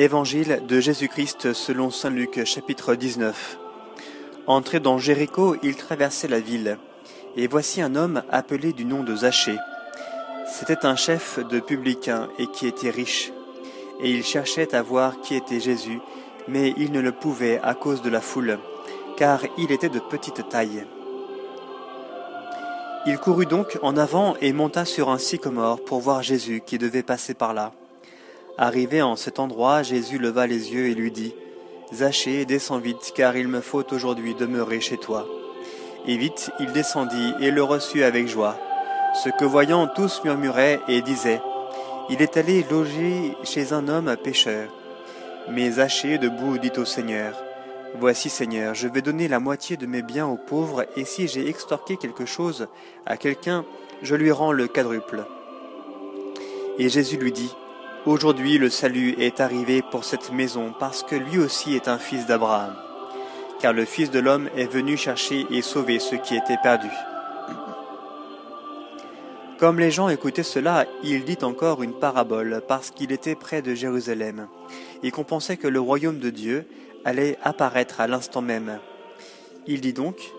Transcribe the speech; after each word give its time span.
Évangile 0.00 0.62
de 0.66 0.80
Jésus-Christ 0.80 1.52
selon 1.52 1.90
Saint 1.90 2.08
Luc 2.08 2.42
chapitre 2.46 2.94
19. 2.94 3.58
Entré 4.46 4.80
dans 4.80 4.96
Jéricho, 4.96 5.56
il 5.62 5.76
traversait 5.76 6.26
la 6.26 6.40
ville. 6.40 6.78
Et 7.36 7.46
voici 7.46 7.82
un 7.82 7.94
homme 7.94 8.22
appelé 8.30 8.72
du 8.72 8.86
nom 8.86 9.04
de 9.04 9.14
Zachée. 9.14 9.58
C'était 10.46 10.86
un 10.86 10.96
chef 10.96 11.38
de 11.46 11.60
publicains 11.60 12.30
et 12.38 12.46
qui 12.46 12.66
était 12.66 12.88
riche. 12.88 13.30
Et 14.02 14.10
il 14.10 14.24
cherchait 14.24 14.74
à 14.74 14.80
voir 14.80 15.20
qui 15.20 15.34
était 15.34 15.60
Jésus, 15.60 16.00
mais 16.48 16.72
il 16.78 16.92
ne 16.92 17.00
le 17.00 17.12
pouvait 17.12 17.60
à 17.62 17.74
cause 17.74 18.00
de 18.00 18.08
la 18.08 18.22
foule, 18.22 18.58
car 19.18 19.42
il 19.58 19.70
était 19.70 19.90
de 19.90 20.00
petite 20.00 20.48
taille. 20.48 20.86
Il 23.04 23.18
courut 23.18 23.44
donc 23.44 23.78
en 23.82 23.98
avant 23.98 24.34
et 24.40 24.54
monta 24.54 24.86
sur 24.86 25.10
un 25.10 25.18
sycomore 25.18 25.84
pour 25.84 26.00
voir 26.00 26.22
Jésus 26.22 26.62
qui 26.64 26.78
devait 26.78 27.02
passer 27.02 27.34
par 27.34 27.52
là. 27.52 27.74
Arrivé 28.62 29.00
en 29.00 29.16
cet 29.16 29.38
endroit, 29.38 29.82
Jésus 29.82 30.18
leva 30.18 30.46
les 30.46 30.74
yeux 30.74 30.88
et 30.88 30.94
lui 30.94 31.10
dit, 31.10 31.34
Zachée, 31.94 32.44
descends 32.44 32.76
vite, 32.76 33.12
car 33.14 33.34
il 33.34 33.48
me 33.48 33.62
faut 33.62 33.90
aujourd'hui 33.90 34.34
demeurer 34.34 34.82
chez 34.82 34.98
toi. 34.98 35.26
Et 36.06 36.18
vite 36.18 36.50
il 36.60 36.70
descendit 36.72 37.32
et 37.40 37.50
le 37.50 37.62
reçut 37.62 38.02
avec 38.02 38.28
joie. 38.28 38.58
Ce 39.24 39.30
que 39.30 39.46
voyant 39.46 39.86
tous 39.86 40.20
murmuraient 40.24 40.78
et 40.88 41.00
disaient, 41.00 41.40
Il 42.10 42.20
est 42.20 42.36
allé 42.36 42.66
loger 42.70 43.34
chez 43.44 43.72
un 43.72 43.88
homme 43.88 44.14
pécheur. 44.22 44.68
Mais 45.50 45.70
Zachée 45.70 46.18
debout 46.18 46.58
dit 46.58 46.72
au 46.76 46.84
Seigneur, 46.84 47.42
Voici 47.98 48.28
Seigneur, 48.28 48.74
je 48.74 48.88
vais 48.88 49.00
donner 49.00 49.26
la 49.26 49.40
moitié 49.40 49.78
de 49.78 49.86
mes 49.86 50.02
biens 50.02 50.26
aux 50.26 50.36
pauvres, 50.36 50.84
et 50.96 51.06
si 51.06 51.28
j'ai 51.28 51.48
extorqué 51.48 51.96
quelque 51.96 52.26
chose 52.26 52.68
à 53.06 53.16
quelqu'un, 53.16 53.64
je 54.02 54.14
lui 54.16 54.30
rends 54.30 54.52
le 54.52 54.68
quadruple. 54.68 55.24
Et 56.76 56.90
Jésus 56.90 57.16
lui 57.16 57.32
dit, 57.32 57.54
Aujourd'hui 58.06 58.56
le 58.56 58.70
salut 58.70 59.14
est 59.18 59.40
arrivé 59.40 59.82
pour 59.82 60.04
cette 60.04 60.32
maison 60.32 60.72
parce 60.78 61.02
que 61.02 61.16
lui 61.16 61.36
aussi 61.36 61.74
est 61.74 61.86
un 61.86 61.98
fils 61.98 62.24
d'Abraham. 62.24 62.74
Car 63.60 63.74
le 63.74 63.84
Fils 63.84 64.10
de 64.10 64.18
l'homme 64.18 64.48
est 64.56 64.72
venu 64.72 64.96
chercher 64.96 65.46
et 65.50 65.60
sauver 65.60 65.98
ceux 65.98 66.16
qui 66.16 66.34
étaient 66.34 66.56
perdus. 66.62 66.88
Comme 69.58 69.78
les 69.78 69.90
gens 69.90 70.08
écoutaient 70.08 70.42
cela, 70.42 70.86
il 71.04 71.26
dit 71.26 71.36
encore 71.42 71.82
une 71.82 71.92
parabole 71.92 72.62
parce 72.66 72.90
qu'il 72.90 73.12
était 73.12 73.34
près 73.34 73.60
de 73.60 73.74
Jérusalem 73.74 74.48
et 75.02 75.10
qu'on 75.10 75.24
pensait 75.24 75.58
que 75.58 75.68
le 75.68 75.80
royaume 75.80 76.20
de 76.20 76.30
Dieu 76.30 76.66
allait 77.04 77.36
apparaître 77.42 78.00
à 78.00 78.06
l'instant 78.06 78.40
même. 78.40 78.78
Il 79.66 79.82
dit 79.82 79.92
donc, 79.92 80.32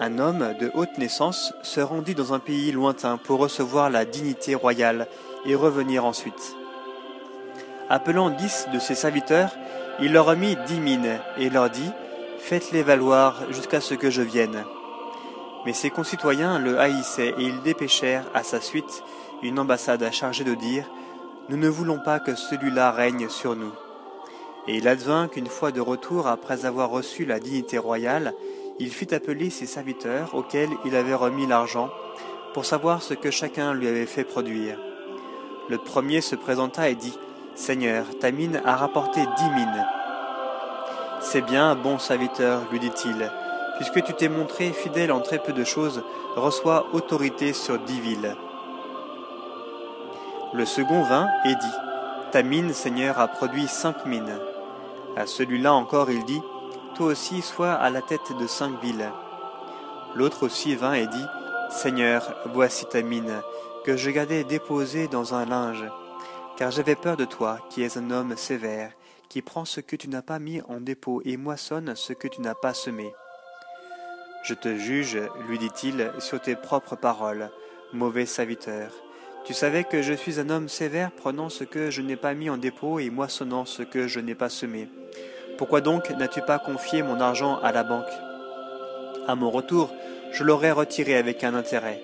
un 0.00 0.18
homme 0.18 0.54
de 0.58 0.70
haute 0.72 0.96
naissance 0.96 1.52
se 1.62 1.82
rendit 1.82 2.14
dans 2.14 2.32
un 2.32 2.38
pays 2.38 2.72
lointain 2.72 3.18
pour 3.18 3.40
recevoir 3.40 3.90
la 3.90 4.06
dignité 4.06 4.54
royale 4.54 5.06
et 5.44 5.54
revenir 5.54 6.06
ensuite. 6.06 6.56
Appelant 7.90 8.28
dix 8.28 8.66
de 8.72 8.78
ses 8.78 8.94
serviteurs, 8.94 9.50
il 10.00 10.12
leur 10.12 10.26
remit 10.26 10.56
dix 10.66 10.78
mines 10.78 11.18
et 11.38 11.48
leur 11.48 11.70
dit 11.70 11.90
Faites-les 12.38 12.82
valoir 12.82 13.50
jusqu'à 13.50 13.80
ce 13.80 13.94
que 13.94 14.10
je 14.10 14.22
vienne. 14.22 14.64
Mais 15.64 15.72
ses 15.72 15.90
concitoyens 15.90 16.58
le 16.58 16.78
haïssaient 16.78 17.34
et 17.38 17.42
ils 17.42 17.62
dépêchèrent 17.62 18.26
à 18.34 18.42
sa 18.42 18.60
suite 18.60 19.02
une 19.42 19.58
ambassade 19.58 20.06
chargée 20.12 20.44
de 20.44 20.54
dire 20.54 20.84
Nous 21.48 21.56
ne 21.56 21.68
voulons 21.68 21.98
pas 21.98 22.20
que 22.20 22.34
celui-là 22.34 22.90
règne 22.90 23.28
sur 23.28 23.56
nous. 23.56 23.72
Et 24.66 24.76
il 24.76 24.86
advint 24.86 25.28
qu'une 25.28 25.46
fois 25.46 25.72
de 25.72 25.80
retour, 25.80 26.26
après 26.26 26.66
avoir 26.66 26.90
reçu 26.90 27.24
la 27.24 27.40
dignité 27.40 27.78
royale, 27.78 28.34
il 28.78 28.90
fit 28.90 29.14
appeler 29.14 29.48
ses 29.48 29.66
serviteurs 29.66 30.34
auxquels 30.34 30.70
il 30.84 30.94
avait 30.94 31.14
remis 31.14 31.46
l'argent 31.46 31.88
pour 32.52 32.66
savoir 32.66 33.02
ce 33.02 33.14
que 33.14 33.30
chacun 33.30 33.72
lui 33.72 33.88
avait 33.88 34.06
fait 34.06 34.24
produire. 34.24 34.78
Le 35.70 35.78
premier 35.78 36.20
se 36.20 36.36
présenta 36.36 36.88
et 36.88 36.94
dit 36.94 37.18
Seigneur, 37.58 38.04
ta 38.20 38.30
mine 38.30 38.62
a 38.64 38.76
rapporté 38.76 39.20
dix 39.36 39.50
mines. 39.50 39.86
C'est 41.20 41.40
bien, 41.40 41.74
bon 41.74 41.98
serviteur, 41.98 42.62
lui 42.70 42.78
dit-il, 42.78 43.32
puisque 43.76 44.04
tu 44.04 44.14
t'es 44.14 44.28
montré 44.28 44.70
fidèle 44.70 45.10
en 45.10 45.18
très 45.18 45.40
peu 45.40 45.52
de 45.52 45.64
choses, 45.64 46.04
reçois 46.36 46.86
autorité 46.92 47.52
sur 47.52 47.80
dix 47.80 48.00
villes. 48.00 48.36
Le 50.54 50.64
second 50.64 51.02
vint 51.02 51.26
et 51.44 51.56
dit, 51.56 51.76
Ta 52.30 52.44
mine, 52.44 52.72
Seigneur, 52.72 53.18
a 53.18 53.26
produit 53.26 53.66
cinq 53.66 54.06
mines. 54.06 54.38
À 55.16 55.26
celui-là 55.26 55.74
encore 55.74 56.12
il 56.12 56.24
dit, 56.24 56.40
Toi 56.94 57.08
aussi 57.08 57.42
sois 57.42 57.72
à 57.72 57.90
la 57.90 58.02
tête 58.02 58.38
de 58.38 58.46
cinq 58.46 58.80
villes. 58.80 59.10
L'autre 60.14 60.46
aussi 60.46 60.76
vint 60.76 60.94
et 60.94 61.08
dit, 61.08 61.26
Seigneur, 61.70 62.22
voici 62.54 62.86
ta 62.86 63.02
mine, 63.02 63.42
que 63.84 63.96
je 63.96 64.10
gardais 64.10 64.44
déposée 64.44 65.08
dans 65.08 65.34
un 65.34 65.44
linge 65.44 65.84
car 66.58 66.72
j'avais 66.72 66.96
peur 66.96 67.16
de 67.16 67.24
toi, 67.24 67.60
qui 67.70 67.84
es 67.84 67.96
un 67.96 68.10
homme 68.10 68.36
sévère, 68.36 68.90
qui 69.28 69.42
prend 69.42 69.64
ce 69.64 69.80
que 69.80 69.94
tu 69.94 70.08
n'as 70.08 70.22
pas 70.22 70.40
mis 70.40 70.60
en 70.62 70.80
dépôt 70.80 71.22
et 71.24 71.36
moissonne 71.36 71.94
ce 71.94 72.12
que 72.12 72.26
tu 72.26 72.40
n'as 72.40 72.56
pas 72.56 72.74
semé. 72.74 73.14
Je 74.42 74.54
te 74.54 74.76
juge, 74.76 75.20
lui 75.48 75.58
dit-il, 75.58 76.10
sur 76.18 76.40
tes 76.40 76.56
propres 76.56 76.96
paroles, 76.96 77.52
mauvais 77.92 78.26
serviteur. 78.26 78.90
Tu 79.44 79.54
savais 79.54 79.84
que 79.84 80.02
je 80.02 80.12
suis 80.12 80.40
un 80.40 80.50
homme 80.50 80.68
sévère 80.68 81.12
prenant 81.12 81.48
ce 81.48 81.62
que 81.62 81.92
je 81.92 82.02
n'ai 82.02 82.16
pas 82.16 82.34
mis 82.34 82.50
en 82.50 82.56
dépôt 82.56 82.98
et 82.98 83.08
moissonnant 83.08 83.64
ce 83.64 83.84
que 83.84 84.08
je 84.08 84.18
n'ai 84.18 84.34
pas 84.34 84.48
semé. 84.48 84.88
Pourquoi 85.58 85.80
donc 85.80 86.10
n'as-tu 86.10 86.42
pas 86.42 86.58
confié 86.58 87.04
mon 87.04 87.20
argent 87.20 87.60
à 87.60 87.70
la 87.70 87.84
banque? 87.84 88.10
À 89.28 89.36
mon 89.36 89.50
retour, 89.50 89.94
je 90.32 90.42
l'aurais 90.42 90.72
retiré 90.72 91.16
avec 91.16 91.44
un 91.44 91.54
intérêt. 91.54 92.02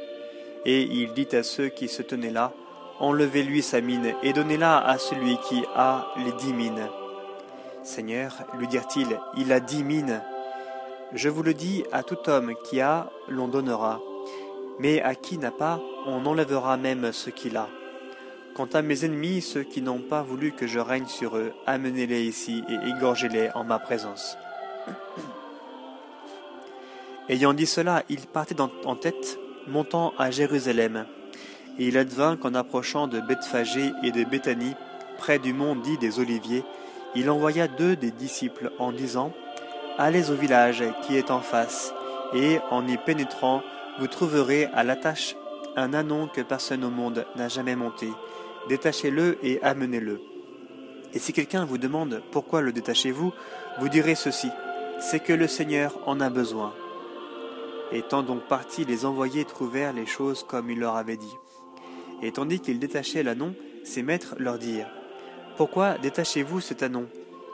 Et 0.65 0.83
il 0.83 1.13
dit 1.13 1.35
à 1.35 1.43
ceux 1.43 1.71
qui 1.71 1.89
se 1.89 2.03
tenaient 2.03 2.31
là, 2.31 2.53
enlevez-lui 3.01 3.63
sa 3.63 3.81
mine 3.81 4.15
et 4.23 4.33
donnez-la 4.33 4.79
à 4.79 4.99
celui 4.99 5.37
qui 5.39 5.65
a 5.75 6.07
les 6.17 6.33
dix 6.33 6.53
mines. 6.53 6.89
Seigneur, 7.83 8.45
lui 8.59 8.67
dirent-ils, 8.67 9.19
il 9.37 9.53
a 9.53 9.61
dix 9.61 9.85
mines. 9.85 10.23
Je 11.13 11.29
vous 11.29 11.43
le 11.43 11.55
dis, 11.55 11.85
à 11.93 12.03
tout 12.03 12.29
homme 12.29 12.55
qui 12.65 12.81
a, 12.81 13.11
l'on 13.29 13.49
donnera, 13.49 14.01
mais 14.79 15.03
à 15.03 15.15
qui 15.15 15.39
n'a 15.39 15.51
pas, 15.51 15.81
on 16.07 16.25
enlèvera 16.27 16.77
même 16.77 17.13
ce 17.13 17.31
qu'il 17.31 17.57
a. 17.57 17.69
Quant 18.55 18.69
à 18.73 18.83
mes 18.83 19.05
ennemis, 19.05 19.43
ceux 19.43 19.65
qui 19.65 19.83
n'ont 19.83 19.99
pas 19.99 20.23
voulu 20.23 20.53
que 20.53 20.67
je 20.67 20.79
règne 20.79 21.07
sur 21.07 21.37
eux, 21.37 21.53
amenez-les 21.67 22.23
ici 22.23 22.63
et 22.69 22.89
égorgez-les 22.91 23.51
en 23.55 23.65
ma 23.65 23.79
présence. 23.79 24.37
Ayant 27.29 27.53
dit 27.53 27.67
cela, 27.67 28.03
il 28.09 28.21
partait 28.27 28.61
en 28.61 28.97
tête, 28.97 29.39
montant 29.67 30.13
à 30.19 30.31
Jérusalem. 30.31 31.07
Et 31.79 31.89
il 31.89 31.99
advint 31.99 32.37
qu'en 32.37 32.55
approchant 32.55 33.07
de 33.07 33.21
Bethphagée 33.21 33.93
et 34.03 34.13
de 34.13 34.25
Béthanie, 34.25 34.75
près 35.19 35.39
du 35.39 35.53
mont 35.53 35.77
dit 35.77 35.99
des 35.99 36.21
Oliviers, 36.21 36.65
il 37.15 37.31
envoya 37.31 37.69
deux 37.69 37.97
des 37.97 38.11
disciples 38.11 38.73
en 38.79 38.93
disant 38.93 39.33
Allez 39.99 40.31
au 40.31 40.35
village 40.35 40.83
qui 41.03 41.17
est 41.17 41.31
en 41.31 41.41
face, 41.41 41.95
et 42.35 42.59
en 42.71 42.87
y 42.87 42.97
pénétrant, 42.97 43.63
vous 43.99 44.09
trouverez 44.09 44.67
à 44.75 44.83
l'attache 44.83 45.37
un 45.77 45.95
anon 45.95 46.29
que 46.29 46.41
personne 46.41 46.85
au 46.85 46.91
monde 46.91 47.27
n'a 47.37 47.49
jamais 47.49 47.77
monté. 47.77 48.09
Détachez-le 48.69 49.39
et 49.43 49.63
amenez-le. 49.63 50.21
Et 51.13 51.19
si 51.19 51.33
quelqu'un 51.33 51.65
vous 51.65 51.79
demande 51.79 52.23
pourquoi 52.33 52.61
le 52.61 52.73
détachez-vous, 52.73 53.33
vous 53.79 53.89
direz 53.89 54.15
ceci 54.15 54.49
c'est 54.99 55.21
que 55.21 55.33
le 55.33 55.47
Seigneur 55.47 55.99
en 56.07 56.21
a 56.21 56.31
besoin. 56.31 56.73
Étant 57.93 58.23
donc 58.23 58.47
partis, 58.49 58.85
les 58.85 59.05
envoyés 59.05 59.45
trouvèrent 59.45 59.93
les 59.93 60.07
choses 60.07 60.45
comme 60.45 60.71
il 60.71 60.79
leur 60.79 60.97
avait 60.97 61.17
dit. 61.17 61.37
Et 62.23 62.33
tandis 62.33 62.61
qu'ils 62.61 62.79
détachaient 62.79 63.23
l'anon, 63.23 63.55
ses 63.85 64.03
maîtres 64.03 64.35
leur 64.39 64.59
dirent 64.59 64.91
Pourquoi 65.57 65.99
détachez-vous 65.99 66.61
cet 66.61 66.83
anon? 66.83 67.07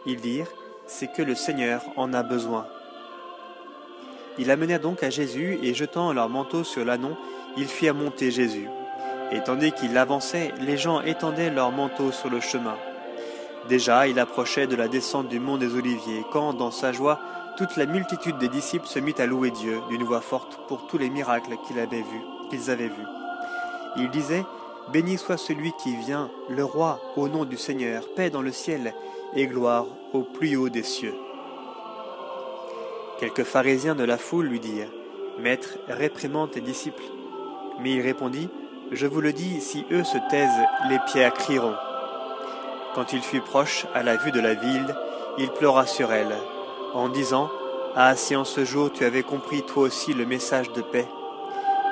Ils 0.06 0.20
dirent 0.20 0.50
C'est 0.86 1.12
que 1.12 1.22
le 1.22 1.34
Seigneur 1.34 1.82
en 1.96 2.12
a 2.12 2.22
besoin. 2.22 2.66
Ils 4.38 4.50
amenèrent 4.50 4.80
donc 4.80 5.02
à 5.02 5.10
Jésus, 5.10 5.58
et 5.62 5.74
jetant 5.74 6.12
leur 6.12 6.28
manteau 6.28 6.64
sur 6.64 6.84
l'anon, 6.84 7.16
ils 7.56 7.66
firent 7.66 7.94
monter 7.94 8.30
Jésus. 8.30 8.68
Et 9.32 9.40
tandis 9.40 9.72
qu'il 9.72 9.96
avançait, 9.98 10.52
les 10.60 10.76
gens 10.76 11.02
étendaient 11.02 11.50
leurs 11.50 11.72
manteaux 11.72 12.12
sur 12.12 12.30
le 12.30 12.40
chemin. 12.40 12.76
Déjà, 13.68 14.08
il 14.08 14.18
approchait 14.18 14.66
de 14.66 14.76
la 14.76 14.88
descente 14.88 15.28
du 15.28 15.38
mont 15.38 15.58
des 15.58 15.74
Oliviers, 15.74 16.24
quand, 16.32 16.54
dans 16.54 16.70
sa 16.70 16.92
joie, 16.92 17.20
toute 17.56 17.76
la 17.76 17.86
multitude 17.86 18.38
des 18.38 18.48
disciples 18.48 18.86
se 18.86 18.98
mit 18.98 19.14
à 19.18 19.26
louer 19.26 19.50
Dieu 19.50 19.80
d'une 19.90 20.02
voix 20.02 20.20
forte 20.20 20.58
pour 20.66 20.86
tous 20.86 20.98
les 20.98 21.10
miracles 21.10 21.56
qu'ils 21.66 21.78
avaient 21.78 22.02
vus. 22.88 23.19
Il 23.96 24.10
disait 24.10 24.44
Béni 24.92 25.18
soit 25.18 25.36
celui 25.36 25.72
qui 25.82 25.94
vient, 25.96 26.30
le 26.48 26.64
roi, 26.64 27.00
au 27.16 27.28
nom 27.28 27.44
du 27.44 27.56
Seigneur, 27.56 28.02
paix 28.16 28.30
dans 28.30 28.42
le 28.42 28.52
ciel 28.52 28.94
et 29.36 29.46
gloire 29.46 29.86
au 30.12 30.22
plus 30.22 30.56
haut 30.56 30.68
des 30.68 30.82
cieux. 30.82 31.14
Quelques 33.20 33.44
pharisiens 33.44 33.94
de 33.94 34.04
la 34.04 34.18
foule 34.18 34.46
lui 34.46 34.60
dirent 34.60 34.90
Maître, 35.38 35.78
réprimande 35.88 36.50
tes 36.50 36.60
disciples. 36.60 37.02
Mais 37.80 37.92
il 37.92 38.00
répondit 38.00 38.48
Je 38.90 39.06
vous 39.06 39.20
le 39.20 39.32
dis, 39.32 39.60
si 39.60 39.84
eux 39.92 40.04
se 40.04 40.18
taisent, 40.28 40.66
les 40.88 40.98
pierres 41.06 41.34
crieront. 41.34 41.76
Quand 42.94 43.12
il 43.12 43.22
fut 43.22 43.40
proche 43.40 43.86
à 43.94 44.02
la 44.02 44.16
vue 44.16 44.32
de 44.32 44.40
la 44.40 44.54
ville, 44.54 44.94
il 45.38 45.50
pleura 45.50 45.86
sur 45.86 46.12
elle, 46.12 46.34
en 46.94 47.08
disant 47.08 47.50
Ah, 47.94 48.16
si 48.16 48.34
en 48.34 48.44
ce 48.44 48.64
jour 48.64 48.90
tu 48.92 49.04
avais 49.04 49.22
compris 49.22 49.62
toi 49.62 49.84
aussi 49.84 50.12
le 50.14 50.26
message 50.26 50.72
de 50.72 50.82
paix. 50.82 51.06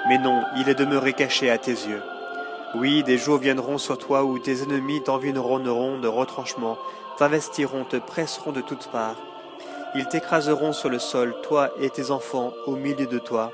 Mais 0.08 0.16
non, 0.18 0.42
il 0.56 0.70
est 0.70 0.74
demeuré 0.74 1.12
caché 1.12 1.50
à 1.50 1.58
tes 1.58 1.72
yeux. 1.72 2.02
Oui, 2.74 3.02
des 3.02 3.18
jours 3.18 3.36
viendront 3.36 3.76
sur 3.76 3.98
toi 3.98 4.24
où 4.24 4.38
tes 4.38 4.62
ennemis 4.62 5.02
t'environneront 5.02 5.98
de 5.98 6.08
retranchements, 6.08 6.78
t'investiront, 7.18 7.84
te 7.84 7.96
presseront 7.96 8.52
de 8.52 8.62
toutes 8.62 8.90
parts. 8.90 9.20
Ils 9.94 10.08
t'écraseront 10.08 10.72
sur 10.72 10.88
le 10.88 10.98
sol, 10.98 11.34
toi 11.42 11.72
et 11.80 11.90
tes 11.90 12.10
enfants, 12.10 12.52
au 12.66 12.76
milieu 12.76 13.06
de 13.06 13.18
toi. 13.18 13.52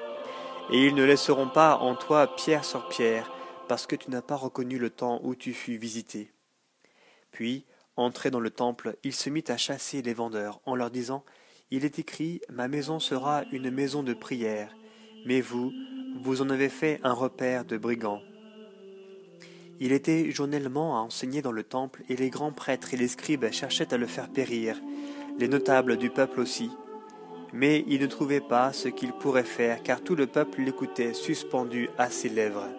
Et 0.70 0.86
ils 0.86 0.94
ne 0.94 1.04
laisseront 1.04 1.48
pas 1.48 1.76
en 1.76 1.96
toi 1.96 2.26
pierre 2.26 2.64
sur 2.64 2.88
pierre, 2.88 3.30
parce 3.68 3.86
que 3.86 3.96
tu 3.96 4.10
n'as 4.10 4.22
pas 4.22 4.36
reconnu 4.36 4.78
le 4.78 4.90
temps 4.90 5.20
où 5.24 5.34
tu 5.34 5.54
fus 5.54 5.76
visité. 5.76 6.32
Puis, 7.32 7.66
entré 7.96 8.30
dans 8.30 8.40
le 8.40 8.50
temple, 8.50 8.96
il 9.02 9.12
se 9.12 9.28
mit 9.28 9.44
à 9.48 9.56
chasser 9.56 10.02
les 10.02 10.14
vendeurs, 10.14 10.60
en 10.66 10.76
leur 10.76 10.90
disant 10.90 11.24
Il 11.70 11.84
est 11.84 11.98
écrit 11.98 12.40
Ma 12.48 12.68
maison 12.68 13.00
sera 13.00 13.42
une 13.50 13.70
maison 13.70 14.02
de 14.02 14.14
prière, 14.14 14.74
mais 15.26 15.40
vous, 15.40 15.72
vous 16.24 16.40
en 16.40 16.48
avez 16.48 16.70
fait 16.70 17.00
un 17.02 17.12
repère 17.12 17.66
de 17.66 17.76
brigands. 17.76 18.22
Il 19.78 19.92
était 19.92 20.30
journellement 20.30 20.96
à 20.96 21.02
enseigner 21.02 21.42
dans 21.42 21.52
le 21.52 21.64
temple, 21.64 22.02
et 22.08 22.16
les 22.16 22.30
grands 22.30 22.50
prêtres 22.50 22.94
et 22.94 22.96
les 22.96 23.08
scribes 23.08 23.50
cherchaient 23.52 23.92
à 23.92 23.98
le 23.98 24.06
faire 24.06 24.30
périr, 24.30 24.80
les 25.38 25.48
notables 25.48 25.98
du 25.98 26.08
peuple 26.08 26.40
aussi. 26.40 26.70
Mais 27.52 27.84
il 27.88 28.00
ne 28.00 28.06
trouvait 28.06 28.40
pas 28.40 28.72
ce 28.72 28.88
qu'il 28.88 29.12
pourrait 29.12 29.44
faire, 29.44 29.82
car 29.82 30.00
tout 30.00 30.14
le 30.14 30.26
peuple 30.26 30.62
l'écoutait 30.62 31.12
suspendu 31.12 31.90
à 31.98 32.08
ses 32.08 32.30
lèvres. 32.30 32.70